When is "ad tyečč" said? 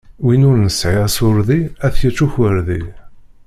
1.85-2.19